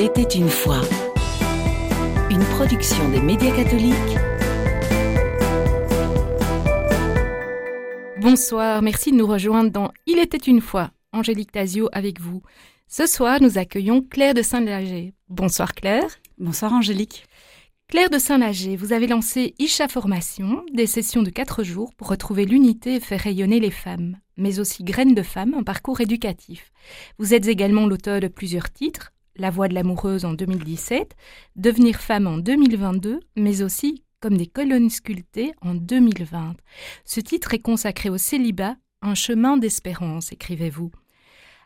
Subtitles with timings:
[0.00, 0.80] Il était une fois.
[2.30, 3.94] Une production des médias catholiques.
[8.20, 10.92] Bonsoir, merci de nous rejoindre dans Il était une fois.
[11.12, 12.42] Angélique Tazio avec vous.
[12.86, 15.14] Ce soir, nous accueillons Claire de Saint-Lager.
[15.28, 16.08] Bonsoir Claire.
[16.38, 17.24] Bonsoir Angélique.
[17.88, 22.44] Claire de Saint-Lager, vous avez lancé Isha Formation, des sessions de 4 jours pour retrouver
[22.44, 26.70] l'unité et faire rayonner les femmes, mais aussi Graines de femmes, un parcours éducatif.
[27.18, 31.14] Vous êtes également l'auteur de plusieurs titres, La voix de l'amoureuse en 2017,
[31.54, 36.56] Devenir femme en 2022, mais aussi Comme des colonnes sculptées en 2020.
[37.04, 40.90] Ce titre est consacré au célibat, un chemin d'espérance, écrivez-vous.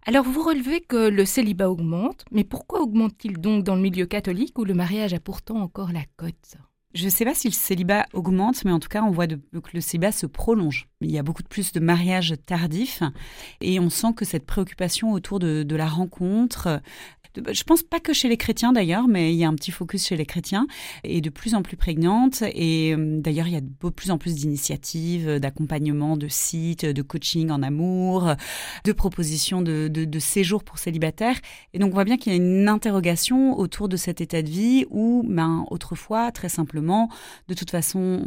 [0.04, 4.58] Alors vous relevez que le célibat augmente, mais pourquoi augmente-t-il donc dans le milieu catholique
[4.58, 6.56] où le mariage a pourtant encore la cote?
[6.94, 9.36] Je ne sais pas si le célibat augmente, mais en tout cas, on voit que
[9.72, 10.88] le célibat se prolonge.
[11.00, 13.02] Il y a beaucoup de plus de mariages tardifs
[13.60, 16.80] et on sent que cette préoccupation autour de la rencontre,
[17.50, 20.06] je pense pas que chez les chrétiens d'ailleurs, mais il y a un petit focus
[20.06, 20.66] chez les chrétiens
[21.04, 22.42] et de plus en plus prégnante.
[22.54, 27.02] Et euh, d'ailleurs, il y a de plus en plus d'initiatives, d'accompagnement, de sites, de
[27.02, 28.34] coaching en amour,
[28.84, 31.36] de propositions de, de, séjours pour célibataires.
[31.72, 34.48] Et donc, on voit bien qu'il y a une interrogation autour de cet état de
[34.48, 38.22] vie où, ben, autrefois, très simplement, de toute façon,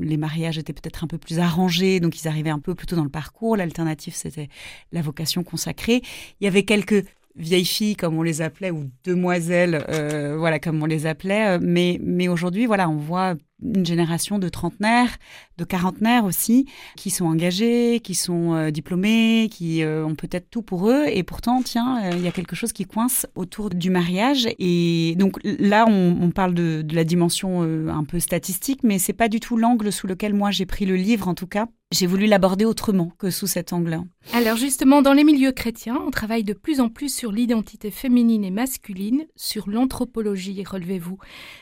[0.00, 2.96] les mariages étaient peut-être un peu plus arrangés, donc ils arrivaient un peu plus tôt
[2.96, 3.56] dans le parcours.
[3.56, 4.48] L'alternative, c'était
[4.92, 6.02] la vocation consacrée.
[6.40, 7.04] Il y avait quelques
[7.36, 11.58] vieilles filles comme on les appelait ou demoiselles euh, voilà comme on les appelait euh,
[11.60, 15.16] mais mais aujourd'hui voilà on voit une génération de trentenaires,
[15.58, 16.66] de quarantenaires aussi,
[16.96, 21.22] qui sont engagés, qui sont euh, diplômés, qui euh, ont peut-être tout pour eux, et
[21.22, 24.48] pourtant, tiens, euh, il y a quelque chose qui coince autour du mariage.
[24.58, 29.40] Et donc là, on, parle de, la dimension un peu statistique, mais c'est pas du
[29.40, 31.66] tout l'angle sous lequel moi j'ai pris le livre, en tout cas.
[31.92, 34.02] J'ai voulu l'aborder autrement que sous cet angle-là.
[34.32, 38.42] Alors justement, dans les milieux chrétiens, on travaille de plus en plus sur l'identité féminine
[38.42, 41.18] et masculine, sur l'anthropologie, relevez-vous.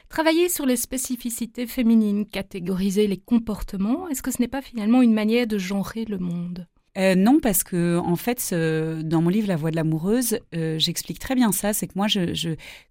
[0.09, 1.82] Travailler sur les spécificités féminines
[2.25, 6.67] catégoriser les comportements, est-ce que ce n'est pas finalement une manière de genrer le monde?
[6.99, 11.19] Euh, non, parce que en fait, dans mon livre La voix de l'amoureuse, euh, j'explique
[11.19, 11.73] très bien ça.
[11.73, 12.07] C'est que moi,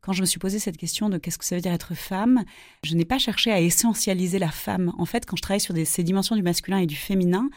[0.01, 2.43] quand je me suis posé cette question de qu'est-ce que ça veut dire être femme,
[2.83, 4.91] je n'ai pas cherché à essentialiser la femme.
[4.97, 7.49] En fait, quand je travaille sur ces dimensions du masculin et du féminin,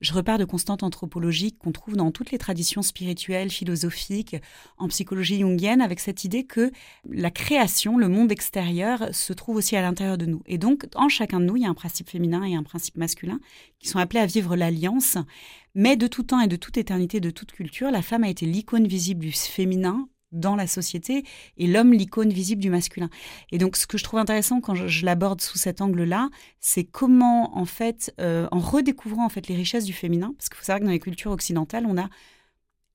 [0.00, 4.36] je repars de constantes anthropologiques qu'on trouve dans toutes les traditions spirituelles, philosophiques,
[4.78, 6.72] en psychologie jungienne, avec cette idée que
[7.08, 10.42] la création, le monde extérieur, se trouve aussi à l'intérieur de nous.
[10.46, 12.96] Et donc, en chacun de nous, il y a un principe féminin et un principe
[12.96, 13.38] masculin
[13.82, 15.18] qui sont appelés à vivre l'alliance.
[15.74, 18.46] Mais de tout temps et de toute éternité, de toute culture, la femme a été
[18.46, 21.24] l'icône visible du féminin dans la société
[21.58, 23.10] et l'homme l'icône visible du masculin.
[23.50, 27.56] Et donc ce que je trouve intéressant quand je, l'aborde sous cet angle-là, c'est comment
[27.56, 30.80] en fait, euh, en redécouvrant en fait les richesses du féminin, parce qu'il faut savoir
[30.80, 32.08] que dans les cultures occidentales, on a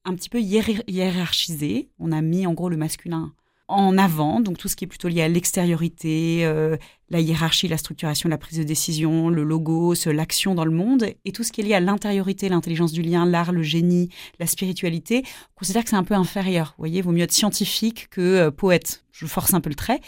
[0.05, 3.33] un petit peu hiérarchisé, on a mis en gros le masculin
[3.67, 6.77] en avant, donc tout ce qui est plutôt lié à l'extériorité, euh,
[7.09, 11.31] la hiérarchie, la structuration, la prise de décision, le logo, l'action dans le monde, et
[11.31, 15.23] tout ce qui est lié à l'intériorité, l'intelligence du lien, l'art, le génie, la spiritualité,
[15.25, 16.75] on considère que c'est un peu inférieur.
[16.77, 19.03] Vous voyez, vaut mieux être scientifique que euh, poète.
[19.11, 19.99] Je force un peu le trait.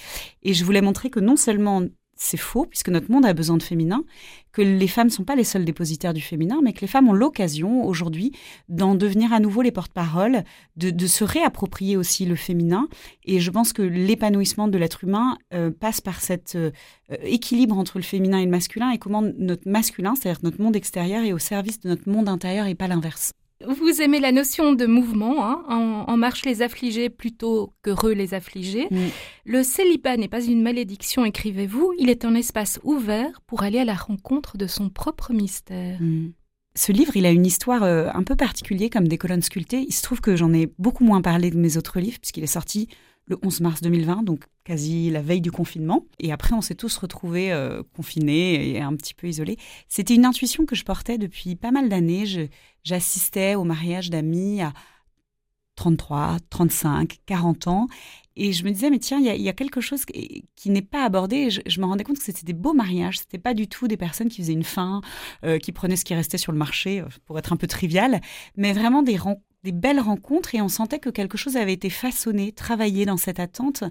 [0.44, 1.82] Et je voulais montrer que non seulement
[2.22, 4.04] c'est faux, puisque notre monde a besoin de féminin,
[4.52, 7.08] que les femmes ne sont pas les seules dépositaires du féminin, mais que les femmes
[7.08, 8.34] ont l'occasion aujourd'hui
[8.68, 10.44] d'en devenir à nouveau les porte-paroles,
[10.76, 12.90] de, se réapproprier aussi le féminin.
[13.24, 16.72] Et je pense que l'épanouissement de l'être humain euh, passe par cet euh,
[17.24, 21.24] équilibre entre le féminin et le masculin, et comment notre masculin, c'est-à-dire notre monde extérieur,
[21.24, 23.32] est au service de notre monde intérieur et pas l'inverse.
[23.68, 28.88] Vous aimez la notion de mouvement, hein, en, marche les affligés plutôt qu'heureux les affligés.
[29.46, 33.86] Le célibat n'est pas une malédiction, écrivez-vous, il est un espace ouvert pour aller à
[33.86, 36.02] la rencontre de son propre mystère.
[36.02, 36.32] Mm.
[36.76, 39.84] Ce livre, il a une histoire euh, un peu particulière comme des colonnes sculptées.
[39.86, 42.48] Il se trouve que j'en ai beaucoup moins parlé de mes autres livres puisqu'il est
[42.48, 42.88] sorti
[43.30, 46.06] le 11 mars 2020, donc quasi la veille du confinement.
[46.20, 49.58] Et après, on s'est tous retrouvés euh, confinés et un petit peu isolés.
[49.88, 52.26] C'était une intuition que je portais depuis pas mal d'années.
[52.84, 54.74] J'assistais au mariage d'amis à
[55.76, 57.88] 33, 35, 40 ans.
[58.36, 61.50] Et je me disais, mais tiens, il y, a quelque chose qui, n'est pas abordé.
[61.50, 63.20] je, me rendais compte que c'était des beaux mariages.
[63.20, 65.02] C'était pas du tout des personnes qui faisaient une fin,
[65.44, 68.22] euh, qui prenaient ce qui restait sur le marché, euh, pour être un peu trivial,
[68.56, 71.90] mais vraiment des rencontres des belles rencontres et on sentait que quelque chose avait été
[71.90, 73.84] façonné, travaillé dans cette attente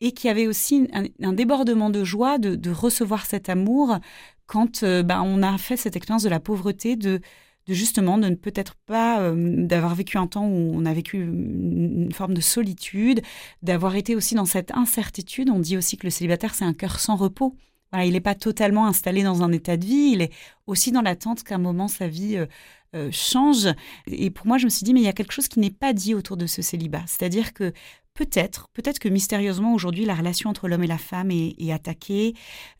[0.00, 3.98] et qu'il y avait aussi un, débordement de joie de, recevoir cet amour
[4.46, 7.20] quand euh, ben, on a fait cette expérience de la pauvreté, de,
[7.68, 9.34] de justement de ne peut-être pas euh,
[9.66, 13.20] d'avoir vécu un temps où on a vécu une, forme de solitude,
[13.62, 15.50] d'avoir été aussi dans cette incertitude.
[15.50, 17.54] On dit aussi que le célibataire c'est un cœur sans repos.
[17.94, 20.32] il n'est pas totalement installé dans un état de vie, il est
[20.66, 22.46] aussi dans l'attente qu'à un moment sa vie euh,
[22.94, 23.68] euh, change.
[24.06, 25.70] Et pour moi, je me suis dit, mais il y a quelque chose qui n'est
[25.70, 27.02] pas dit autour de ce célibat.
[27.06, 27.72] C'est-à-dire que
[28.18, 32.34] peut-être, peut-être que mystérieusement aujourd'hui la relation entre l'homme et la femme est, attaquée.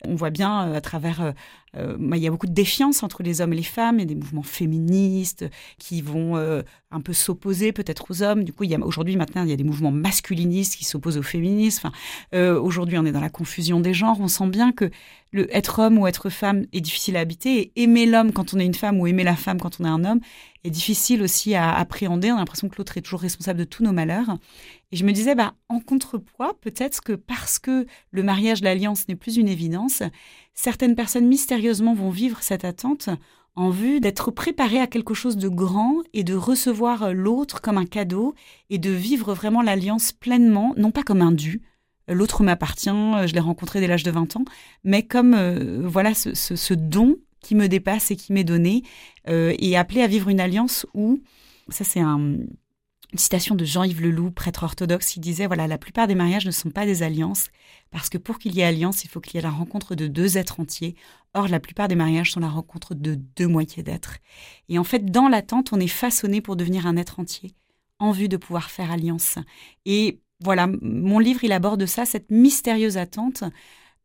[0.05, 1.31] On voit bien euh, à travers, euh,
[1.77, 4.15] euh, il y a beaucoup de défiance entre les hommes et les femmes, et des
[4.15, 5.45] mouvements féministes
[5.77, 6.35] qui vont
[6.91, 8.43] un peu s'opposer peut-être aux hommes.
[8.43, 11.17] Du coup, il y a aujourd'hui maintenant il y a des mouvements masculinistes qui s'opposent
[11.17, 11.81] aux féministes.
[11.85, 14.17] Enfin, aujourd'hui on est dans la confusion des genres.
[14.19, 14.89] On sent bien que
[15.31, 18.65] le être homme ou être femme est difficile à habiter aimer l'homme quand on est
[18.65, 20.21] une femme ou aimer la femme quand on est un homme
[20.63, 22.31] est difficile aussi à appréhender.
[22.31, 24.37] On a l'impression que l'autre est toujours responsable de tous nos malheurs.
[24.91, 29.15] Et je me disais, bah, en contrepoids, peut-être que parce que le mariage, l'alliance n'est
[29.15, 30.01] plus une évidence,
[30.53, 33.09] certaines personnes mystérieusement vont vivre cette attente
[33.55, 37.85] en vue d'être préparées à quelque chose de grand et de recevoir l'autre comme un
[37.85, 38.33] cadeau
[38.69, 41.61] et de vivre vraiment l'alliance pleinement, non pas comme un dû.
[42.07, 44.45] L'autre m'appartient, je l'ai rencontré dès l'âge de 20 ans,
[44.83, 48.83] mais comme euh, voilà ce, don qui me dépasse et qui m'est donné,
[49.27, 51.19] euh, et appelé à vivre une alliance où,
[51.69, 52.37] ça c'est un,
[53.11, 56.51] une citation de Jean-Yves Leloup, prêtre orthodoxe, qui disait voilà, la plupart des mariages ne
[56.51, 57.47] sont pas des alliances,
[57.89, 60.07] parce que pour qu'il y ait alliance, il faut qu'il y ait la rencontre de
[60.07, 60.95] deux êtres entiers.
[61.33, 64.17] Or, la plupart des mariages sont la rencontre de deux moitiés d'êtres.
[64.67, 67.55] Et en fait, dans l'attente, on est façonné pour devenir un être entier,
[67.97, 69.39] en vue de pouvoir faire alliance.
[69.85, 73.43] Et voilà, mon livre, il aborde ça, cette mystérieuse attente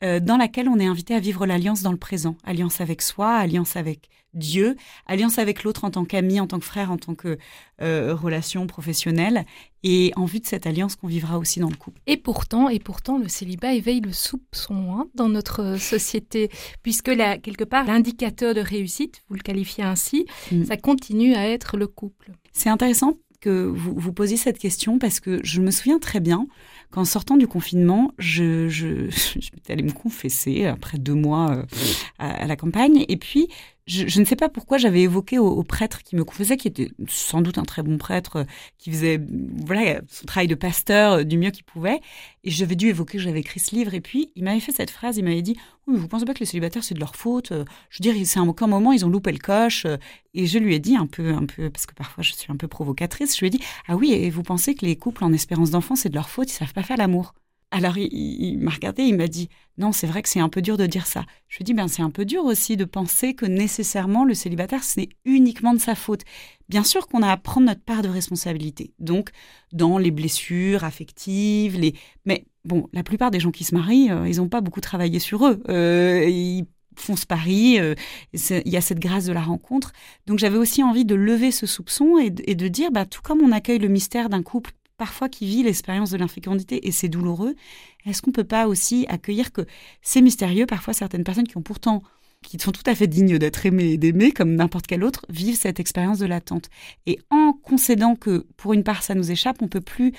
[0.05, 2.37] euh, dans laquelle on est invité à vivre l'alliance dans le présent.
[2.45, 6.65] Alliance avec soi, alliance avec Dieu, alliance avec l'autre en tant qu'ami, en tant que
[6.65, 7.39] frère, en tant que
[7.81, 9.47] euh, relation professionnelle,
[9.83, 12.01] et en vue de cette alliance qu'on vivra aussi dans le couple.
[12.07, 16.51] Et pourtant, et pourtant, le célibat éveille le soupçon hein, dans notre société,
[16.83, 20.65] puisque là, quelque part, l'indicateur de réussite, vous le qualifiez ainsi, mm.
[20.65, 22.33] ça continue à être le couple.
[22.53, 26.47] C'est intéressant que vous, posiez cette question parce que je me souviens très bien
[26.91, 31.63] qu'en sortant du confinement, je, je, je allée me confesser après deux mois euh,
[32.19, 33.05] à, la campagne.
[33.09, 33.49] Et puis,
[33.87, 37.43] je, ne sais pas pourquoi j'avais évoqué au, prêtre qui me confessait, qui était sans
[37.43, 38.45] doute un très bon prêtre, euh,
[38.79, 39.21] qui faisait
[39.67, 42.01] voilà son travail de pasteur euh, du mieux qu'il pouvait.
[42.45, 43.93] Et j'avais dû évoquer que j'avais écrit ce livre.
[43.93, 46.41] Et puis, il m'avait fait cette phrase, il m'avait dit Oui, vous pensez pas que
[46.41, 49.05] les célibataires, c'est de leur faute euh, Je veux dire, c'est un, un moment, ils
[49.05, 49.87] ont loupé le coche.
[50.33, 52.57] Et je lui ai dit un peu, un peu, parce que parfois je suis un
[52.57, 55.33] peu provocatrice, je lui ai dit Ah oui, et vous pensez que les couples en
[55.33, 57.35] espérance d'enfant, c'est de leur faute, ils savent pas faire l'amour?
[57.75, 59.49] Alors il, m'a regardé, il m'a dit
[59.79, 61.25] non, c'est vrai que c'est un peu dur de dire ça.
[61.49, 64.85] Je lui dit ben c'est un peu dur aussi de penser que nécessairement le célibataire
[64.85, 66.21] c'est uniquement de sa faute.
[66.69, 68.93] Bien sûr qu'on a à prendre notre part de responsabilité.
[69.01, 69.31] Donc
[69.73, 71.95] dans les blessures affectives, les
[72.25, 75.19] mais bon, la plupart des gens qui se marient, euh, ils n'ont pas beaucoup travaillé
[75.19, 75.61] sur eux.
[75.69, 77.97] Euh, ils font ce pari, euh,
[78.33, 79.93] il y a cette grâce de la rencontre.
[80.29, 83.41] Donc j'avais aussi envie de lever ce soupçon et, et de dire, bah, tout comme
[83.41, 87.55] on accueille le mystère d'un couple parfois qui vit l'expérience de l'infécondité et c'est douloureux,
[88.07, 89.67] est-ce qu'on ne peut pas aussi accueillir que
[90.03, 92.03] c'est mystérieux, parfois certaines personnes qui ont pourtant
[92.43, 95.57] qui sont tout à fait dignes d'être aimées et d'aimer comme n'importe quel autre, vivent
[95.57, 96.69] cette expérience de l'attente?
[97.07, 100.13] Et en concédant que pour une part ça nous échappe, on peut plus,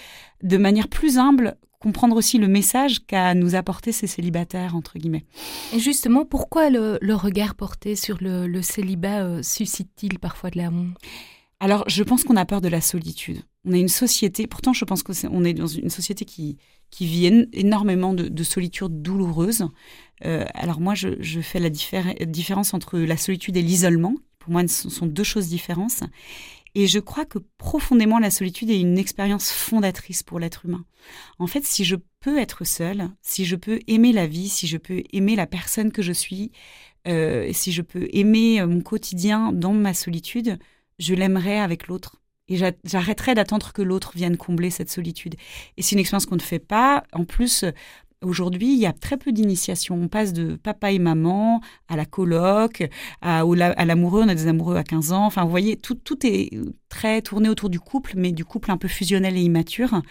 [0.44, 5.26] de manière plus humble, comprendre aussi le message qu'a nous apporté ces célibataires, entre guillemets.
[5.72, 10.88] Et justement, pourquoi le, regard porté sur le, célibat euh, suscite-t-il parfois de l'amour?
[11.60, 13.44] Alors, je pense qu'on a peur de la solitude.
[13.66, 16.58] On est une société, pourtant, je pense qu'on est, dans une société qui,
[16.92, 19.68] qui vit énormément de, solitude douloureuse.
[20.24, 24.16] Euh, alors, moi, je, fais la différence entre la solitude et l'isolement.
[24.40, 26.04] Pour moi, ce sont deux choses différentes.
[26.76, 30.86] Et je crois que profondément, la solitude est une expérience fondatrice pour l'être humain.
[31.40, 34.78] En fait, si je peux être seule, si je peux aimer la vie, si je
[34.78, 36.52] peux aimer la personne que je suis,
[37.08, 40.60] euh, si je peux aimer mon quotidien dans ma solitude,
[41.00, 42.22] je l'aimerais avec l'autre.
[42.48, 45.36] Et j'arrêterai d'attendre que l'autre vienne combler cette solitude.
[45.78, 47.04] Et c'est une expérience qu'on ne fait pas.
[47.12, 47.66] En plus,
[48.22, 49.96] aujourd'hui, il y a très peu d'initiation.
[49.96, 52.88] On passe de papa et maman à la coloc,
[53.22, 54.24] à, à l'amoureux.
[54.24, 55.26] On a des amoureux à 15 ans.
[55.26, 56.52] Enfin, vous voyez, tout, est
[56.90, 60.02] très tourné autour du couple, mais du couple un peu fusionnel et immature.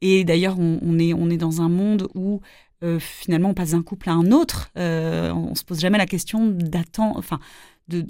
[0.00, 2.40] Et d'ailleurs, on, est, on est dans un monde où
[2.82, 4.70] euh, finalement on passe d'un couple à un autre.
[4.76, 7.38] Euh, on, se pose jamais la question d'attendre, enfin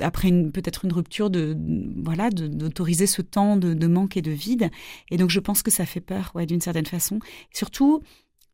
[0.00, 1.56] après peut-être une rupture, de,
[2.02, 4.70] voilà, d'autoriser ce temps de, manque et de vide.
[5.10, 7.18] Et donc je pense que ça fait peur, d'une certaine façon.
[7.52, 8.02] surtout,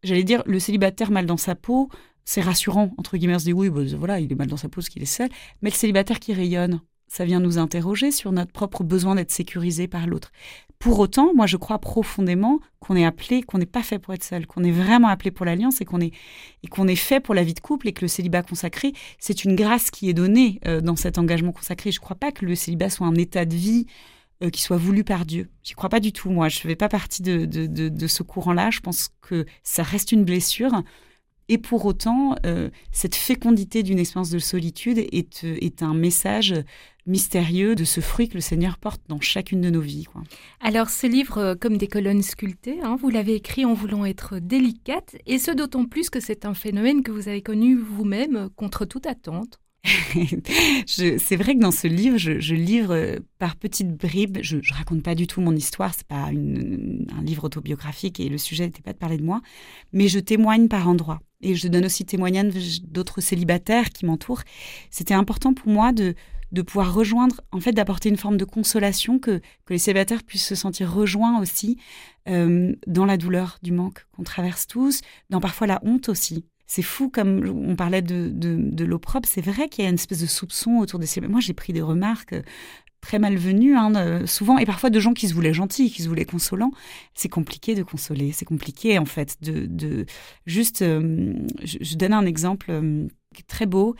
[0.03, 1.89] j'allais dire, le célibataire mal dans sa peau,
[2.25, 3.37] c'est rassurant entre guillemets.
[3.37, 5.07] On se dit oui, bah, voilà, il est mal dans sa peau parce qu'il est
[5.07, 5.29] seul.
[5.63, 9.89] Mais le célibataire qui rayonne, ça vient nous interroger sur notre propre besoin d'être sécurisé
[9.89, 10.31] par l'autre.
[10.79, 14.23] Pour autant, moi, je crois profondément qu'on est appelé, qu'on n'est pas fait pour être
[14.23, 16.13] seul, qu'on est vraiment appelé pour l'alliance et qu'on est,
[16.63, 19.45] et qu'on est fait pour la vie de couple et que le célibat consacré, c'est
[19.45, 21.91] une grâce qui est donnée euh, dans cet engagement consacré.
[21.91, 23.87] Je ne crois pas que le célibat soit un état de vie
[24.45, 25.49] euh, qui soit voulu par Dieu.
[25.65, 26.49] J'y crois pas du tout, moi.
[26.49, 28.71] Je ne fais pas partie de, de, ce courant-là.
[28.71, 30.85] Je pense que ça reste une blessure.
[31.49, 36.55] Et pour autant, euh, cette fécondité d'une expérience de solitude est, est un message
[37.09, 40.07] mystérieux de ce fruit que le Seigneur porte dans chacune de nos vies.
[40.61, 45.17] Alors ce livre, comme des colonnes sculptées, hein, vous l'avez écrit en voulant être délicate,
[45.27, 49.07] et ce d'autant plus que c'est un phénomène que vous avez connu vous-même contre toute
[49.07, 49.59] attente.
[50.87, 54.39] c'est vrai que dans ce livre, je, livre euh, par petites bribes.
[54.43, 55.95] Je, ne raconte pas du tout mon histoire.
[55.95, 59.41] C'est pas un livre autobiographique et le sujet n'était pas de parler de moi,
[59.93, 64.43] mais je témoigne par endroits et je donne aussi témoignage d'autres célibataires qui m'entourent.
[64.91, 66.15] C'était important pour moi de
[66.53, 70.47] de pouvoir rejoindre, en fait, d'apporter une forme de consolation, que, que les célibataires puissent
[70.47, 71.79] se sentir rejoints aussi
[72.29, 75.01] euh, dans la douleur du manque qu'on traverse tous,
[75.31, 79.27] dans parfois la honte aussi c'est fou comme on parlait de, de, l'opprobre.
[79.27, 81.23] C'est vrai qu'il y a une espèce de soupçon autour de ces.
[81.23, 82.35] Moi, j'ai pris des remarques
[83.01, 86.25] très malvenues, hein, souvent, et parfois de gens qui se voulaient gentils, qui se voulaient
[86.25, 86.73] consolants.
[87.15, 88.33] C'est compliqué de consoler.
[88.33, 90.07] C'est compliqué, en fait, de, de
[90.47, 90.83] juste.
[90.83, 92.67] Euh, je, donne un exemple.
[92.71, 93.07] Euh,
[93.47, 93.95] très beau.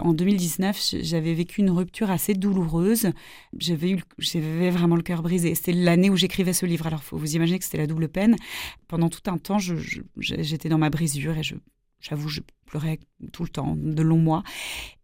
[0.00, 3.10] En 2019, j'avais vécu une rupture assez douloureuse.
[3.58, 5.54] J'avais, eu, j'avais vraiment le cœur brisé.
[5.54, 6.86] C'était l'année où j'écrivais ce livre.
[6.86, 8.36] Alors, faut vous imaginer que c'était la double peine.
[8.88, 9.58] Pendant tout un temps,
[10.18, 11.54] j'étais dans ma brisure et je,
[12.00, 12.40] j'avoue, je
[12.70, 13.00] pleurais
[13.32, 14.42] tout le temps, de longs mois.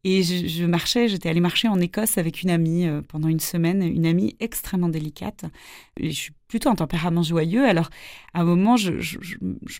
[0.04, 3.82] Et je, marchais, j'étais allée marcher en Écosse avec une amie euh, pendant une semaine,
[3.82, 5.44] une amie extrêmement délicate.
[5.96, 7.66] Et je suis plutôt un tempérament joyeux.
[7.66, 7.90] Alors,
[8.32, 8.92] à un moment, je,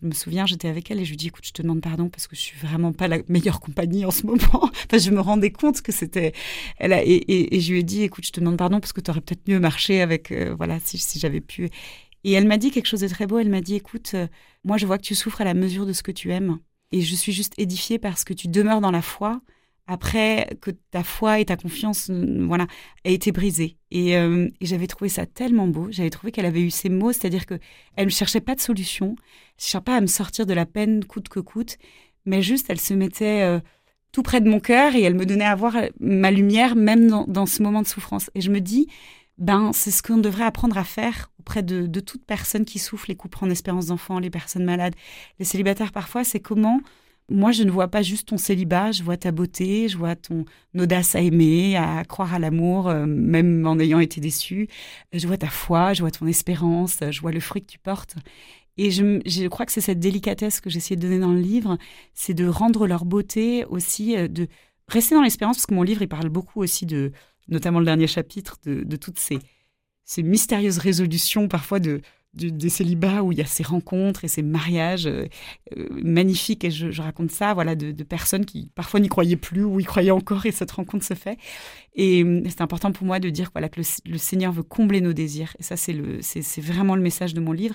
[0.02, 2.26] me souviens, j'étais avec elle et je lui dis écoute, je te demande pardon parce
[2.26, 4.40] que je suis vraiment pas la meilleure compagnie en ce moment.
[4.52, 6.32] enfin, je me rendais compte que c'était.
[6.78, 9.20] Elle et, je lui ai dit écoute, je te demande pardon parce que tu aurais
[9.20, 10.32] peut-être mieux marché avec.
[10.32, 11.70] Euh, voilà, si, si j'avais pu.
[12.24, 13.38] Et elle m'a dit quelque chose de très beau.
[13.38, 14.26] Elle m'a dit écoute, euh,
[14.64, 16.58] moi, je vois que tu souffres à la mesure de ce que tu aimes.
[16.92, 19.40] Et je suis juste édifiée parce que tu demeures dans la foi
[19.86, 22.66] après que ta foi et ta confiance euh, voilà,
[23.04, 23.76] aient été brisées.
[23.94, 25.88] Euh, et, j'avais trouvé ça tellement beau.
[25.90, 27.60] J'avais trouvé qu'elle avait eu ces mots, c'est-à-dire qu'elle
[27.96, 31.04] ne cherchait pas de solution, elle ne cherchait pas à me sortir de la peine
[31.04, 31.78] coûte que coûte,
[32.24, 33.60] mais juste elle se mettait euh,
[34.10, 37.24] tout près de mon cœur et elle me donnait à voir ma lumière même dans,
[37.28, 38.30] dans ce moment de souffrance.
[38.34, 38.88] Et je me dis,
[39.38, 43.06] ben, c'est ce qu'on devrait apprendre à faire auprès de, de toute personne qui souffre,
[43.08, 44.94] les couples en espérance d'enfant, les personnes malades,
[45.38, 46.80] les célibataires parfois, c'est comment
[47.28, 50.44] moi, je ne vois pas juste ton célibat, je vois ta beauté, je vois ton
[50.78, 54.68] audace à aimer, à croire à l'amour, euh, même en ayant été déçu.
[55.12, 58.14] Je vois ta foi, je vois ton espérance, je vois le fruit que tu portes.
[58.76, 61.78] Et je, crois que c'est cette délicatesse que j'essayais de donner dans le livre,
[62.14, 64.46] c'est de rendre leur beauté aussi, euh, de
[64.86, 67.10] rester dans l'espérance, parce que mon livre, il parle beaucoup aussi de,
[67.48, 69.40] notamment le dernier chapitre, de, toutes ces,
[70.06, 72.00] ces mystérieuses résolutions parfois de,
[72.36, 75.26] des célibats où il y a ces rencontres et ces mariages euh,
[75.76, 76.64] euh, magnifiques.
[76.64, 80.12] Et je, raconte ça voilà, de, personnes qui parfois n'y croyaient plus ou y croyaient
[80.12, 81.38] encore et cette rencontre se fait.
[81.94, 85.12] Et euh, c'est important pour moi de dire voilà, que le, Seigneur veut combler nos
[85.12, 85.56] désirs.
[85.58, 87.74] Et ça, c'est, le, c'est, vraiment le message de mon livre.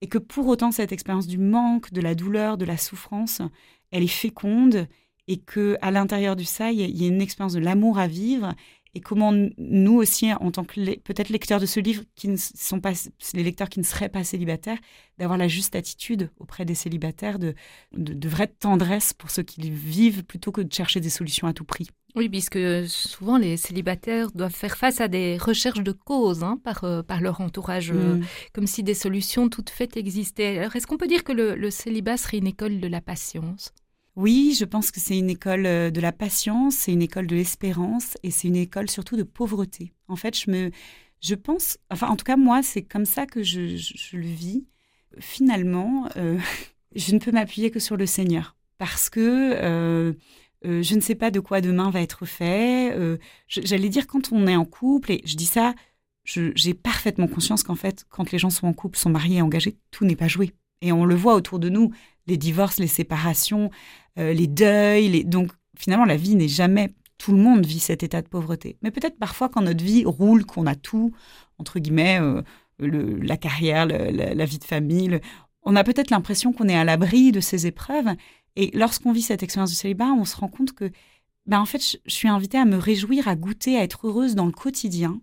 [0.00, 3.42] Et que pour autant, cette expérience du manque, de la douleur, de la souffrance,
[3.90, 4.88] elle est féconde
[5.28, 8.54] et que à l'intérieur du ça, il y a une expérience de l'amour à vivre
[8.96, 12.80] et comment nous aussi, en tant que peut-être lecteurs de ce livre, qui ne sont
[12.80, 12.92] pas
[13.34, 14.78] les lecteurs qui ne seraient pas célibataires,
[15.18, 17.54] d'avoir la juste attitude auprès des célibataires, de,
[17.92, 21.64] de, vraie tendresse pour ceux qui vivent, plutôt que de chercher des solutions à tout
[21.64, 21.88] prix.
[22.14, 26.84] Oui, puisque souvent les célibataires doivent faire face à des recherches de causes hein, par,
[26.84, 28.24] euh, par leur entourage, euh, mm.
[28.54, 30.56] comme si des solutions toutes faites existaient.
[30.56, 33.74] Alors, est-ce qu'on peut dire que le, le célibat serait une école de la patience?
[34.16, 37.36] Oui, je pense que c'est une école euh, de la patience, c'est une école de
[37.36, 39.92] l'espérance et c'est une école surtout de pauvreté.
[40.08, 40.70] En fait, je me,
[41.20, 44.64] je pense, enfin, en tout cas, moi, c'est comme ça que je, le vis.
[45.18, 46.38] Finalement, euh,
[46.96, 50.12] je ne peux m'appuyer que sur le Seigneur parce que euh,
[50.62, 52.96] je ne sais pas de quoi demain va être fait.
[53.48, 55.74] J'allais dire quand on est en couple, et je dis ça,
[56.24, 60.04] j'ai parfaitement conscience qu'en fait, quand les gens sont en couple, sont mariés engagés, tout
[60.04, 60.52] n'est pas joué.
[60.82, 61.92] Et on le voit autour de nous,
[62.26, 63.70] les divorces, les séparations,
[64.18, 65.24] euh, les deuils.
[65.24, 66.90] Donc finalement, la vie n'est jamais...
[67.18, 68.76] Tout le monde vit cet état de pauvreté.
[68.82, 71.12] Mais peut-être parfois quand notre vie roule, qu'on a tout,
[71.58, 72.42] entre guillemets, euh,
[72.78, 75.18] la carrière, la, vie de famille,
[75.62, 78.14] on a peut-être l'impression qu'on est à l'abri de ces épreuves.
[78.54, 80.90] Et lorsqu'on vit cette expérience du célibat, on se rend compte que,
[81.46, 84.46] ben, en fait, je, suis invitée à me réjouir, à goûter, à être heureuse dans
[84.46, 85.20] le quotidien,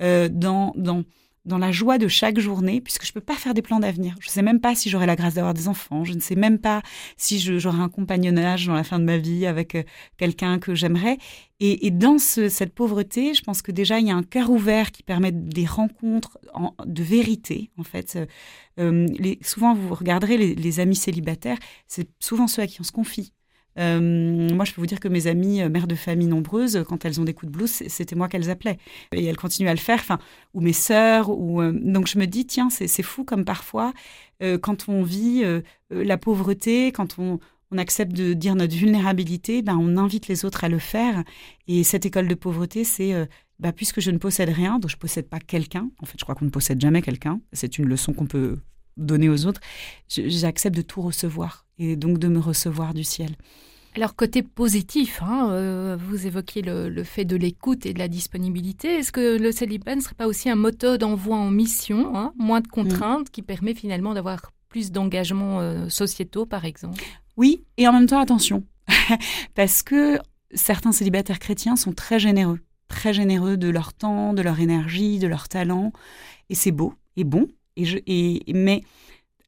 [0.00, 1.02] euh, dans, dans,
[1.44, 4.14] dans la joie de chaque journée, puisque je ne peux pas faire des plans d'avenir.
[4.20, 6.04] Je ne sais même pas si j'aurai la grâce d'avoir des enfants.
[6.04, 6.82] Je ne sais même pas
[7.16, 9.82] si j'aurai un compagnonnage dans la fin de ma vie avec euh,
[10.16, 11.18] quelqu'un que j'aimerais.
[11.64, 15.04] Et, dans cette pauvreté, je pense que déjà, il y a un cœur ouvert qui
[15.04, 16.38] permet des rencontres
[16.84, 18.18] de vérité, en fait.
[18.80, 22.84] Euh, les, souvent, vous regarderez les, les amis célibataires, c'est souvent ceux à qui on
[22.84, 23.32] se confie.
[23.78, 27.04] Euh, moi, je peux vous dire que mes amies euh, mères de famille nombreuses, quand
[27.04, 28.78] elles ont des coups de blues, c'était moi qu'elles appelaient.
[29.12, 30.18] Et elles continuent à le faire,
[30.54, 31.30] ou mes sœurs.
[31.30, 33.92] Ou, euh, donc, je me dis, tiens, c'est fou comme parfois,
[34.60, 35.44] quand on vit
[35.90, 37.38] la pauvreté, quand on,
[37.78, 41.24] accepte de dire notre vulnérabilité, ben, on invite les autres à le faire.
[41.68, 43.24] Et cette école de pauvreté, c'est euh,
[43.62, 46.24] bah, puisque je ne possède rien, donc je ne possède pas quelqu'un, en fait je
[46.24, 48.58] crois qu'on ne possède jamais quelqu'un, c'est une leçon qu'on peut
[48.96, 49.60] donner aux autres,
[50.08, 53.36] j'accepte de tout recevoir et donc de me recevoir du ciel.
[53.94, 58.88] Alors côté positif, hein, euh, vous évoquiez le, fait de l'écoute et de la disponibilité.
[58.96, 62.62] Est-ce que le célibat ne serait pas aussi un moteur d'envoi en mission, hein, moins
[62.62, 67.04] de contraintes, qui permet finalement d'avoir plus d'engagements euh, sociétaux, par exemple?
[67.36, 68.64] Oui, et en même temps attention,
[69.54, 70.18] parce que
[70.54, 75.26] certains célibataires chrétiens sont très généreux, très généreux de leur temps, de leur énergie, de
[75.26, 75.92] leur talent,
[76.48, 77.46] et c'est beau et bon.
[77.76, 78.82] Et je, et, mais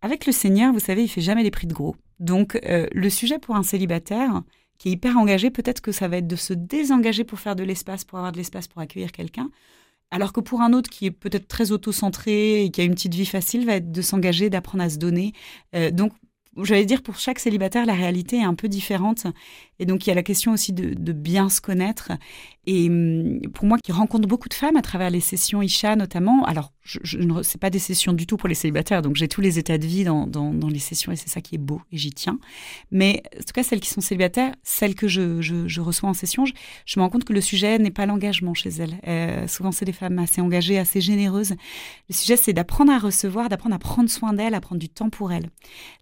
[0.02, 1.96] avec le Seigneur, vous savez, il fait jamais des prix de gros.
[2.21, 4.42] Donc, euh, le sujet pour un célibataire
[4.78, 7.64] qui est hyper engagé, peut-être que ça va être de se désengager pour faire de
[7.64, 9.50] l'espace, pour avoir de l'espace pour accueillir quelqu'un.
[10.11, 13.14] Alors que pour un autre qui est peut-être très auto-centré et qui a une petite
[13.14, 15.33] vie facile, va être de s'engager, d'apprendre à se donner.
[15.75, 16.12] Euh, donc,
[16.62, 19.26] j'allais dire, pour chaque célibataire, la réalité est un peu différente.
[19.78, 22.12] Et donc, il y a la question aussi de, de bien se connaître.
[22.66, 26.44] Et hum, pour moi, qui rencontre beaucoup de femmes à travers les sessions Isha notamment,
[26.44, 29.40] alors je, je ne pas des sessions du tout pour les célibataires, donc j'ai tous
[29.40, 31.97] les états de vie dans, dans, les sessions et c'est ça qui est beau et
[31.97, 32.38] j'y tiens.
[32.90, 36.44] Mais en tout cas, celles qui sont célibataires, celles que je, je, reçois en session,
[36.44, 36.52] je,
[36.85, 38.99] je, me rends compte que le sujet n'est pas l'engagement chez elles.
[39.06, 41.54] Euh, souvent, c'est des femmes assez engagées, assez généreuses.
[42.09, 45.11] Le sujet, c'est d'apprendre à recevoir, d'apprendre à prendre soin d'elles, à prendre du temps
[45.11, 45.50] pour elles.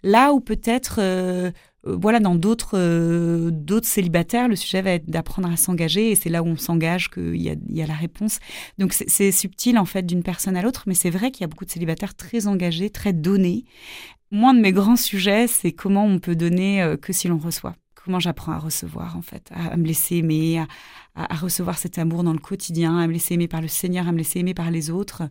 [0.03, 0.97] Là où peut-être...
[0.99, 1.51] Euh,
[1.85, 6.31] voilà, dans d'autres euh, d'autres célibataires, le sujet va être d'apprendre à s'engager et c'est
[6.31, 8.39] là où on s'engage qu'il y y a la réponse.
[8.79, 11.49] Donc c'est subtil en fait d'une personne à l'autre, mais c'est vrai qu'il y a
[11.49, 13.65] beaucoup de célibataires très engagés, très donnés.
[14.31, 17.77] Moi, de mes grands sujets, c'est comment on peut donner euh, que si l'on reçoit
[18.05, 20.67] comment j'apprends à recevoir en fait, à, me laisser aimer, à,
[21.15, 24.13] à, recevoir cet amour dans le quotidien, à me laisser aimer par le Seigneur, à
[24.13, 25.23] me laisser aimer par les autres.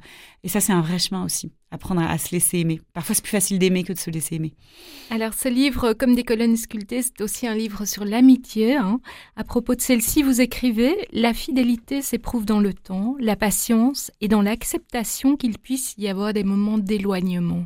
[0.43, 2.79] Et ça, c'est un vrai chemin aussi, apprendre à, se laisser aimer.
[2.93, 4.53] Parfois, c'est plus facile d'aimer que de se laisser aimer.
[5.09, 8.75] Alors, ce livre, comme des colonnes sculptées, c'est aussi un livre sur l'amitié.
[8.75, 9.01] Hein.
[9.35, 14.27] À propos de celle-ci, vous écrivez La fidélité s'éprouve dans le temps, la patience et
[14.27, 17.65] dans l'acceptation qu'il puisse y avoir des moments d'éloignement.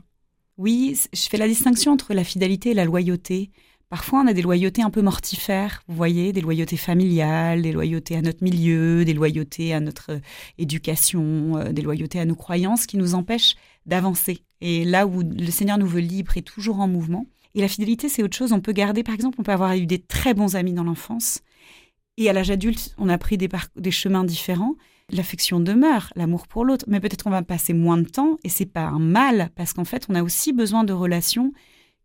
[0.58, 3.52] Oui, je fais la distinction entre la fidélité et la loyauté.
[3.96, 8.18] Parfois, on a des loyautés un peu mortifères, vous voyez, des loyautés familiales, des loyautés
[8.18, 10.20] à notre milieu, des loyautés à notre euh,
[10.58, 13.56] éducation, euh, des loyautés à nos croyances qui nous empêchent
[13.86, 14.40] d'avancer.
[14.60, 17.26] Et là où le Seigneur nous veut libres et toujours en mouvement.
[17.54, 18.52] Et la fidélité, c'est autre chose.
[18.52, 21.40] On peut garder, par exemple, on peut avoir eu des très bons amis dans l'enfance.
[22.18, 24.76] Et à l'âge adulte, on a pris des, chemins différents.
[25.10, 28.66] L'affection demeure, l'amour pour l'autre, mais peut-être qu'on va passer moins de temps et c'est
[28.66, 31.54] pas un mal parce qu'en fait, on a aussi besoin de relations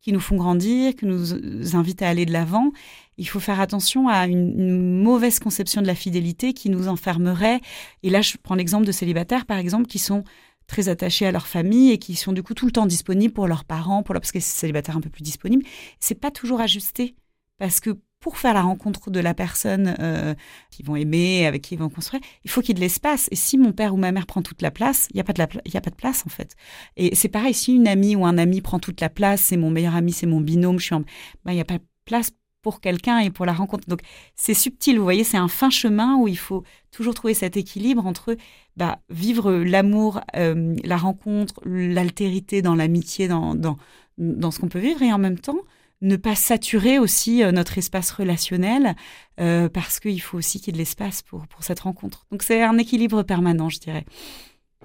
[0.01, 2.73] qui nous font grandir, qui nous invitent à aller de l'avant.
[3.19, 7.61] Il faut faire attention à une, mauvaise conception de la fidélité qui nous enfermerait.
[8.03, 10.25] Et là, je prends l'exemple de célibataires, par exemple, qui sont
[10.67, 13.49] très attachés à leur famille et qui sont du coup tout le temps disponibles pour
[13.49, 15.65] leurs parents, pour leur, parce que c'est célibataire un peu plus disponible.
[15.99, 17.15] C'est pas toujours ajusté
[17.59, 20.35] parce que pour faire la rencontre de la personne euh,
[20.71, 23.29] qu'ils vont aimer, avec qui ils vont construire, il faut qu'il y ait de l'espace.
[23.31, 25.33] Et si mon père ou ma mère prend toute la place, il n'y a, pas
[25.33, 26.55] de y a pas de place en fait.
[26.97, 29.71] Et c'est pareil, si une amie ou un ami prend toute la place, c'est mon
[29.71, 31.01] meilleur ami, c'est mon binôme, je suis en...
[31.01, 32.31] ben, il n'y a pas de place
[32.61, 33.89] pour quelqu'un et pour la rencontre.
[33.89, 34.01] Donc
[34.35, 38.07] c'est subtil, vous voyez, c'est un fin chemin où il faut toujours trouver cet équilibre
[38.07, 38.37] entre
[38.77, 43.79] bah, vivre l'amour, euh, la rencontre, l'altérité dans l'amitié, dans, dans,
[44.19, 45.61] dans ce qu'on peut vivre, et en même temps
[46.03, 48.97] ne pas saturer aussi euh, notre espace relationnel
[49.41, 52.27] euh, parce qu'il faut aussi qu'il y ait de l'espace pour, pour cette rencontre.
[52.31, 54.05] Donc c'est un équilibre permanent, je dirais.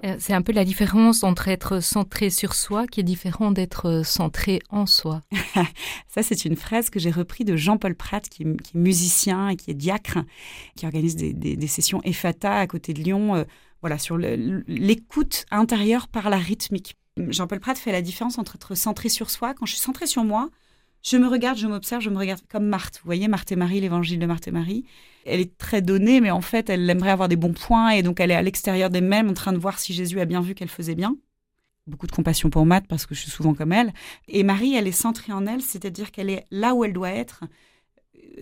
[0.04, 4.02] Euh, c'est un peu la différence entre être centré sur soi qui est différent d'être
[4.04, 5.22] centré en soi.
[6.06, 9.70] Ça, c'est une phrase que j'ai repris de Jean-Paul Pratt, qui est, musicien et qui
[9.70, 10.18] est diacre,
[10.76, 13.46] qui organise des, des, sessions EFATA à côté de Lyon,
[13.80, 16.96] voilà, sur l'écoute intérieure par la rythmique.
[17.16, 19.54] Jean-Paul Pratt fait la différence entre être centré sur soi.
[19.54, 20.50] Quand je suis centré sur moi,
[21.06, 22.96] je me regarde, je m'observe, je me regarde comme Marthe.
[22.96, 24.84] Vous voyez, Marthe et Marie, l'évangile de Marthe et Marie.
[25.24, 28.18] Elle est très donnée, mais en fait, elle aimerait avoir des bons points et donc
[28.18, 30.68] elle est à l'extérieur d'elle-même en train de voir si Jésus a bien vu qu'elle
[30.68, 31.16] faisait bien.
[31.86, 33.92] Beaucoup de compassion pour Marthe parce que je suis souvent comme elle.
[34.26, 37.44] Et Marie, elle est centrée en elle, c'est-à-dire qu'elle est là où elle doit être,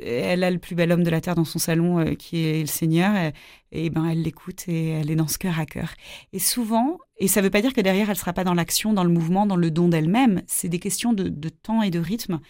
[0.02, 2.60] elle a le plus bel homme de la terre dans son salon, euh, qui est
[2.60, 3.32] le Seigneur,
[3.72, 5.94] et, ben elle l'écoute et elle est dans ce cœur à cœur.
[6.32, 8.92] Et souvent, et ça ne veut pas dire que derrière elle sera pas dans l'action,
[8.92, 10.42] dans le mouvement, dans le don d'elle-même.
[10.46, 12.40] C'est des questions de, temps et de rythme.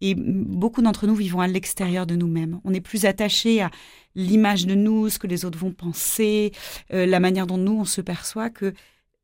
[0.00, 2.60] Et beaucoup d'entre nous vivons à l'extérieur de nous-mêmes.
[2.64, 3.70] On est plus attaché à
[4.14, 6.52] l'image de nous, ce que les autres vont penser,
[6.92, 8.74] euh, la manière dont nous on se perçoit, que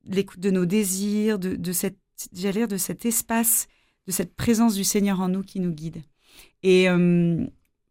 [0.05, 1.99] l'écoute de nos désirs, de, cette,
[2.33, 3.67] j'allais de cet espace,
[4.07, 6.03] de cette présence du Seigneur en nous qui nous guide.
[6.63, 6.89] Et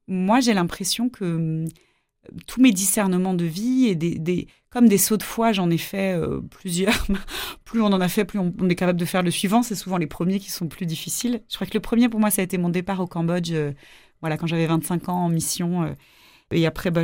[0.10, 1.68] moi, j'ai l'impression que euh,
[2.48, 6.14] tous mes discernements de vie et des, comme des sauts de foi, j'en ai fait
[6.14, 7.08] euh, plusieurs.
[7.66, 9.64] plus on en a fait, plus on, est capable de faire le suivant.
[9.64, 11.42] C'est souvent les premiers qui sont plus difficiles.
[11.50, 13.72] Je crois que le premier pour moi, ça a été mon départ au Cambodge, euh,
[14.22, 15.84] voilà, quand j'avais 25 ans en mission.
[15.84, 15.94] Euh,
[16.52, 17.04] et après, bah,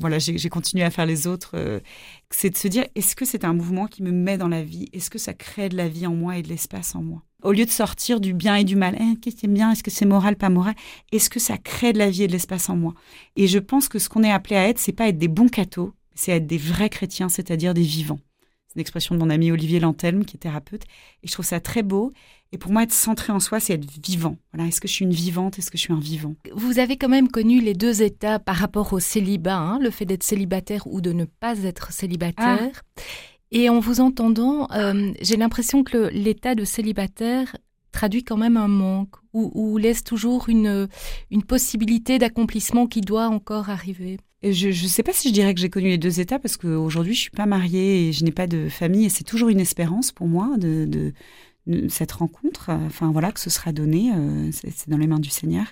[0.00, 1.82] voilà, j'ai continué à faire les autres.
[2.30, 4.88] c'est de se dire, est-ce que c'est un mouvement qui me met dans la vie?
[4.94, 7.22] Est-ce que ça crée de la vie en moi et de l'espace en moi?
[7.44, 9.84] Au lieu de sortir du bien et du mal, eh, qu'est-ce qui est bien Est-ce
[9.84, 10.74] que c'est moral, pas moral?
[11.12, 12.94] Est-ce que ça crée de la vie et de l'espace en moi?
[13.36, 15.48] Et je pense que ce qu'on est appelé à être, c'est pas être des bons
[15.48, 18.18] cathos, c'est être des vrais chrétiens, c'est-à-dire des vivants.
[18.66, 20.82] C'est une expression de mon ami Olivier Lantelme, qui est thérapeute.
[21.22, 22.12] Et je trouve ça très beau.
[22.50, 24.36] Et pour moi, être centré en soi, c'est être vivant.
[24.52, 24.68] Voilà.
[24.68, 26.34] Est-ce que je suis une vivante Est-ce que je suis un vivant?
[26.54, 30.06] Vous avez quand même connu les deux états par rapport au célibat, hein, le fait
[30.06, 32.82] d'être célibataire ou de ne pas être célibataire.
[32.96, 33.02] Ah.
[33.50, 37.56] Et en vous entendant, euh, j'ai l'impression que l'état de célibataire
[37.92, 40.88] traduit quand même un manque ou, laisse toujours une,
[41.30, 44.18] une possibilité d'accomplissement qui doit encore arriver.
[44.42, 47.14] je ne sais pas si je dirais que j'ai connu les deux états parce qu'aujourd'hui
[47.14, 50.12] je suis pas mariée et je n'ai pas de famille et c'est toujours une espérance
[50.12, 52.70] pour moi de, de, cette rencontre.
[52.70, 55.66] Enfin voilà que ce sera donné, euh, c'est dans les mains du Seigneur.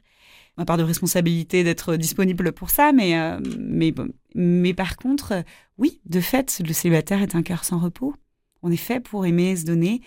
[0.57, 3.95] Ma part de responsabilité d'être disponible pour ça, mais euh, mais
[4.35, 5.45] mais par contre,
[5.79, 8.15] oui, de fait, le célibataire est un cœur sans repos.
[8.63, 10.01] On est fait pour aimer, se donner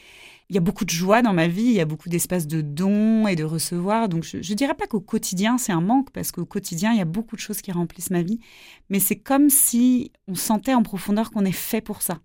[0.49, 2.61] il y a beaucoup de joie dans ma vie, il y a beaucoup d'espace de
[2.61, 4.09] dons et de recevoir.
[4.09, 7.01] Donc, je ne dirais pas qu'au quotidien, c'est un manque, parce qu'au quotidien, il y
[7.01, 8.39] a beaucoup de choses qui remplissent ma vie.
[8.89, 12.19] Mais c'est comme si on sentait en profondeur qu'on est fait pour ça.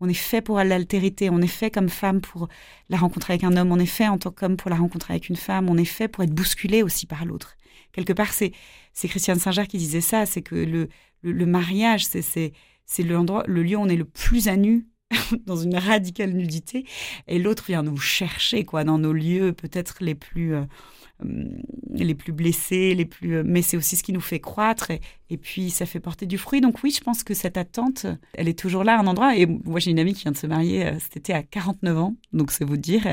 [0.00, 2.48] On est fait pour l'altérité, on est fait comme femme pour
[2.88, 5.28] la rencontrer avec un homme, on est fait en tant qu'homme pour la rencontrer avec
[5.28, 7.56] une femme, on est fait pour être bousculé aussi par l'autre.
[7.92, 8.52] Quelque part, c'est
[8.94, 13.88] Christiane Singer qui disait ça, c'est que le, mariage, c'est l'endroit, le lieu où on
[13.88, 14.86] est le plus à nu
[15.46, 16.84] dans une radicale nudité,
[17.28, 20.64] et l'autre vient nous chercher quoi dans nos lieux peut-être les plus euh,
[21.22, 24.90] hum, les plus blessés, les plus euh, mais c'est aussi ce qui nous fait croître
[24.90, 26.60] et, puis ça fait porter du fruit.
[26.60, 29.36] Donc oui, je pense que cette attente, elle est toujours là, un endroit.
[29.36, 31.98] Et moi j'ai une amie qui vient de se marier euh, cet été à 49
[31.98, 33.06] ans, donc c'est vous dire,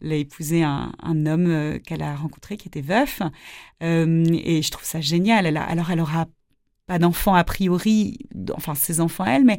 [0.00, 0.92] elle a épousé un,
[1.26, 3.22] homme qu'elle a rencontré qui était veuf,
[3.80, 5.56] et je trouve ça génial.
[5.56, 6.26] Alors elle aura
[6.88, 8.18] pas d'enfants a priori,
[8.56, 9.58] enfin ses enfants elle, mais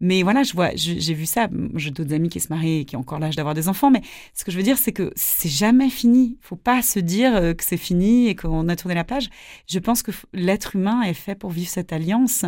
[0.00, 1.48] mais voilà, je vois, j'ai vu ça.
[1.74, 3.90] J'ai d'autres amis qui se marient et qui ont encore l'âge d'avoir des enfants.
[3.90, 4.02] Mais
[4.34, 6.36] ce que je veux dire, c'est que c'est jamais fini.
[6.42, 9.30] Faut pas se dire euh, que c'est fini et qu'on a tourné la page.
[9.66, 12.44] Je pense que l'être humain est fait pour vivre cette alliance.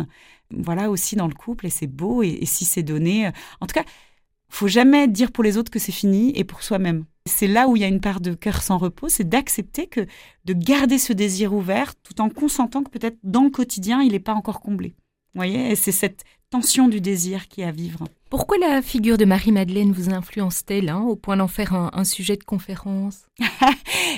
[0.51, 2.21] Voilà aussi dans le couple et c'est beau.
[2.21, 3.85] Et, si c'est donné, euh, en tout cas,
[4.49, 7.05] faut jamais dire pour les autres que c'est fini et pour soi-même.
[7.25, 10.07] C'est là où il y a une part de cœur sans repos, c'est d'accepter que
[10.45, 14.19] de garder ce désir ouvert tout en consentant que peut-être dans le quotidien, il n'est
[14.19, 14.95] pas encore comblé.
[15.33, 18.05] Vous voyez, c'est cette tension du désir qui est à vivre.
[18.29, 22.43] Pourquoi la figure de Marie-Madeleine vous influence-t-elle hein, au point d'en faire un, sujet de
[22.43, 23.23] conférence?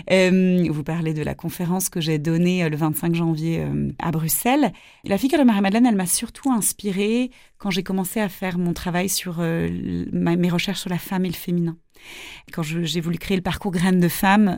[0.09, 4.11] Euh, Vous parlez de la conférence que j'ai donnée euh, le 25 janvier euh, à
[4.11, 4.71] Bruxelles.
[5.03, 9.09] La figure de Marie-Madeleine, elle m'a surtout inspirée quand j'ai commencé à faire mon travail
[9.09, 11.77] sur mes recherches sur la femme et le féminin.
[12.51, 14.57] Quand j'ai voulu créer le parcours Graines de Femmes,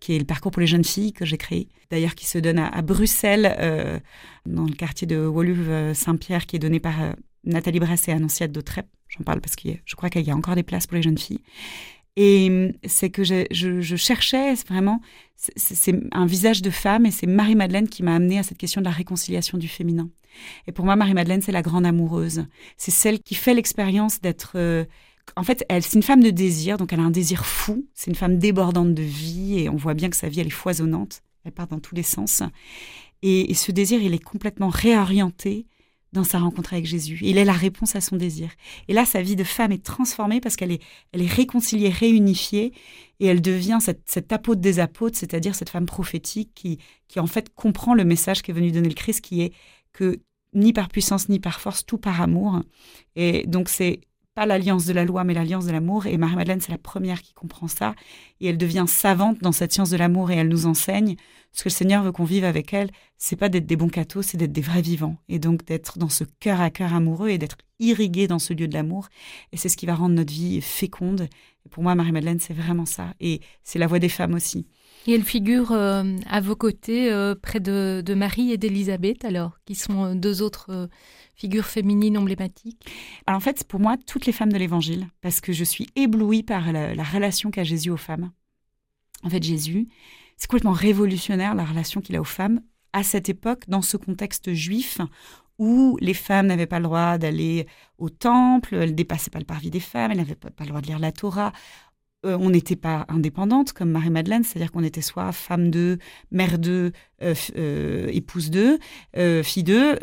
[0.00, 2.58] qui est le parcours pour les jeunes filles que j'ai créé, d'ailleurs qui se donne
[2.58, 4.02] à, Bruxelles,
[4.46, 6.94] dans le quartier de Woluwe-Saint-Pierre, qui est donné par
[7.44, 8.86] Nathalie Bress et Annonciate d'Autrep.
[9.08, 11.18] J'en parle parce que je crois qu'il y a encore des places pour les jeunes
[11.18, 11.42] filles.
[12.16, 15.00] Et hum, c'est que je, cherchais vraiment,
[15.36, 18.86] c'est un visage de femme et c'est Marie-Madeleine qui m'a amené à cette question de
[18.86, 20.10] la réconciliation du féminin.
[20.66, 22.46] Et pour moi, Marie-Madeleine, c'est la grande amoureuse.
[22.76, 24.52] C'est celle qui fait l'expérience d'être...
[24.56, 24.84] Euh,
[25.36, 27.86] en fait, elle, c'est une femme de désir, donc elle a un désir fou.
[27.94, 30.50] C'est une femme débordante de vie et on voit bien que sa vie, elle est
[30.50, 31.22] foisonnante.
[31.44, 32.42] Elle part dans tous les sens.
[33.22, 35.66] Et, et ce désir, il est complètement réorienté
[36.12, 37.18] dans sa rencontre avec Jésus.
[37.22, 38.50] Il est la réponse à son désir.
[38.88, 42.72] Et là, sa vie de femme est transformée parce qu'elle est, elle est réconciliée, réunifiée,
[43.20, 47.54] et elle devient cette, apôtre des apôtres, c'est-à-dire cette femme prophétique qui, qui en fait
[47.54, 49.52] comprend le message qu'est venu donner le Christ, qui est
[49.92, 50.20] que
[50.54, 52.60] ni par puissance ni par force, tout par amour.
[53.16, 54.00] Et donc c'est
[54.34, 56.06] pas l'alliance de la loi, mais l'alliance de l'amour.
[56.06, 57.94] Et Marie-Madeleine, c'est la première qui comprend ça.
[58.40, 61.16] Et elle devient savante dans cette science de l'amour et elle nous enseigne.
[61.52, 64.22] Ce que le Seigneur veut qu'on vive avec elle, c'est pas d'être des bons cathos,
[64.22, 65.16] c'est d'être des vrais vivants.
[65.28, 68.68] Et donc d'être dans ce cœur à cœur amoureux et d'être irrigué dans ce lieu
[68.68, 69.08] de l'amour.
[69.52, 71.28] Et c'est ce qui va rendre notre vie féconde.
[71.66, 73.14] Et pour moi, Marie-Madeleine, c'est vraiment ça.
[73.20, 74.66] Et c'est la voix des femmes aussi.
[75.06, 79.74] Et elle figure euh, à vos côtés, euh, près de, Marie et d'Élisabeth, alors, qui
[79.74, 80.88] sont euh, deux autres
[81.34, 82.86] figures féminines emblématiques
[83.26, 86.44] Alors en fait, pour moi, toutes les femmes de l'Évangile, parce que je suis éblouie
[86.44, 88.30] par la, relation qu'a Jésus aux femmes.
[89.24, 89.88] En fait, Jésus,
[90.36, 92.60] c'est complètement révolutionnaire la relation qu'il a aux femmes
[92.92, 95.00] à cette époque, dans ce contexte juif
[95.58, 97.66] où les femmes n'avaient pas le droit d'aller
[97.98, 100.86] au temple, elles dépassaient pas le parvis des femmes, elles n'avaient pas, le droit de
[100.86, 101.52] lire la Torah.
[102.24, 105.98] Euh, on n'était pas indépendante comme Marie-Madeleine, c'est-à-dire qu'on était soit femme de,
[106.30, 106.92] mère de,
[107.22, 108.78] épouse d'eux,
[109.42, 109.98] fille d'eux,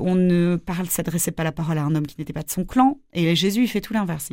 [0.00, 2.64] on ne parle, s'adressait pas la parole à un homme qui n'était pas de son
[2.64, 2.98] clan.
[3.12, 4.30] Et Jésus, il fait tout l'inverse.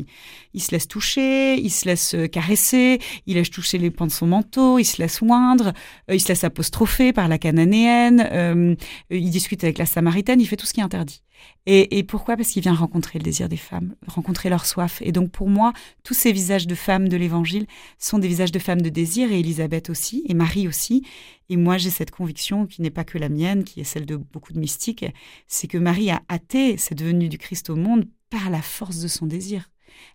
[0.53, 4.27] Il, se laisse toucher, il se laisse caresser, il laisse toucher les pans de son
[4.27, 5.73] manteau, il se laisse oindre,
[6.11, 8.77] il se laisse apostropher par la cananéenne,
[9.09, 11.21] il discute avec la samaritaine, il fait tout ce qui est interdit.
[11.65, 12.37] Et, pourquoi?
[12.37, 14.99] Parce qu'il vient rencontrer le désir des femmes, rencontrer leur soif.
[15.01, 17.67] Et donc pour moi, tous ces visages de femmes de l'Évangile
[17.99, 21.05] sont des visages de femmes de désir, et Élisabeth aussi, et Marie aussi.
[21.49, 24.15] Et moi, j'ai cette conviction qui n'est pas que la mienne, qui est celle de
[24.15, 25.05] beaucoup de mystiques,
[25.47, 29.07] c'est que Marie a hâté cette venue du Christ au monde par la force de
[29.07, 29.71] son désir.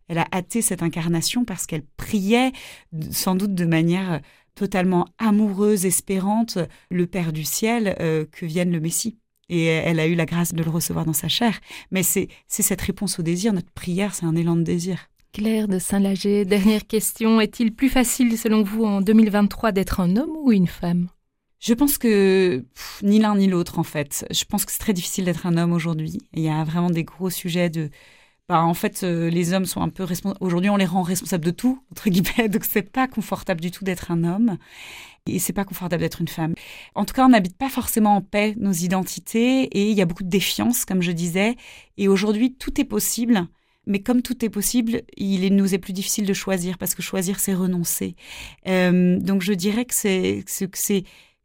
[0.07, 2.53] Elle a hâté cette incarnation parce qu'elle priait,
[3.11, 4.21] sans doute de manière
[4.55, 6.59] totalement amoureuse, espérante,
[6.91, 10.55] le Père du ciel, euh, que vienne le Messie et elle a eu la grâce
[10.55, 11.61] de le recevoir dans sa chair.
[11.91, 13.53] Mais c'est cette réponse au désir.
[13.53, 15.09] Notre prière, c'est un élan de désir.
[15.33, 17.41] Claire de Saint-Lager, dernière question.
[17.41, 21.09] Est-il plus facile, selon vous, en 2023, d'être un homme ou une femme?
[21.61, 22.65] Je pense que
[23.03, 24.27] ni l'un ni l'autre, en fait.
[24.31, 26.19] Je pense que c'est très difficile d'être un homme aujourd'hui.
[26.35, 27.91] Il y a vraiment des gros sujets de.
[28.49, 30.39] Bah, en fait, euh, les hommes sont un peu responsables.
[30.41, 32.49] Aujourd'hui, on les rend responsables de tout, entre guillemets.
[32.51, 34.59] Donc, c'est pas confortable du tout d'être un homme
[35.27, 36.55] et c'est pas confortable d'être une femme.
[36.95, 40.07] En tout cas, on n'habite pas forcément en paix nos identités et il y a
[40.07, 41.57] beaucoup de défiance, comme je disais.
[41.97, 43.49] Et aujourd'hui, tout est possible.
[43.89, 47.39] Mais comme tout est possible, il nous est plus difficile de choisir parce que choisir,
[47.39, 48.17] c'est renoncer.
[48.67, 50.45] Euh, donc je dirais que c'est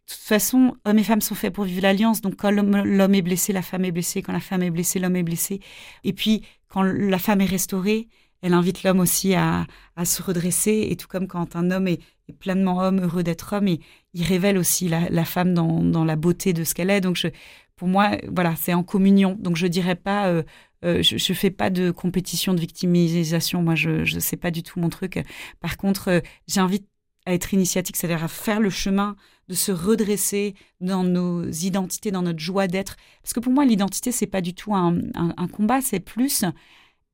[0.07, 2.21] toute façon, hommes et femmes sont faits pour vivre l'alliance.
[2.21, 4.21] Donc quand l'homme est blessé, la femme est blessée.
[4.21, 5.59] Quand la femme est blessée, l'homme est blessé.
[6.03, 8.07] Et puis quand la femme est restaurée,
[8.41, 9.67] elle invite l'homme aussi à,
[10.03, 10.87] se redresser.
[10.89, 11.99] Et tout comme quand un homme est,
[12.39, 13.79] pleinement homme, heureux d'être homme, il,
[14.13, 17.01] il révèle aussi la, femme dans, la beauté de ce qu'elle est.
[17.01, 17.27] Donc, je,
[17.75, 19.35] pour moi, voilà, c'est en communion.
[19.39, 20.43] Donc, je dirais pas, euh,
[20.85, 23.61] euh, je, ne fais pas de compétition de victimisation.
[23.61, 25.21] Moi, je, je sais pas du tout mon truc.
[25.59, 26.87] Par contre, euh, j'invite
[27.25, 29.15] à être initiatique, c'est-à-dire à faire le chemin
[29.51, 32.95] de se redresser dans nos identités, dans notre joie d'être.
[33.21, 36.45] Parce que pour moi, l'identité, c'est pas du tout un combat, c'est plus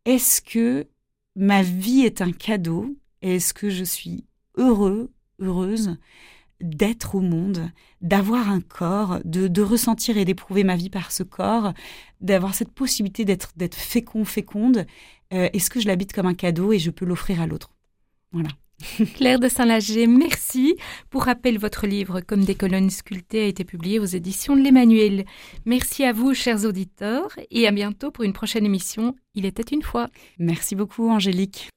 [0.05, 0.87] est-ce que
[1.35, 5.97] ma vie est un cadeau est-ce que je suis heureux, heureuse
[6.59, 7.71] d'être au monde,
[8.01, 11.73] d'avoir un corps, de, ressentir et d'éprouver ma vie par ce corps,
[12.19, 14.87] d'avoir cette possibilité d'être fécond, féconde.
[15.33, 17.71] Euh, est-ce que je l'habite comme un cadeau et je peux l'offrir à l'autre?
[18.31, 18.49] Voilà.
[19.15, 20.75] Claire de Saint-Lager, merci.
[21.09, 25.25] Pour rappel, votre livre Comme des colonnes sculptées a été publié aux éditions de l'Emmanuel.
[25.65, 29.15] Merci à vous, chers auditeurs, et à bientôt pour une prochaine émission.
[29.33, 30.09] Il était une fois.
[30.37, 31.69] Merci beaucoup, Angélique.